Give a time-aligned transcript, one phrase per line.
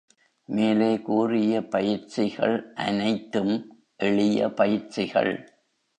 [0.45, 2.73] மேலே கூறிய பயிற்சிகள்
[2.75, 3.53] அனைத்தும்
[3.97, 5.61] எளிய பயிற்சிகள்.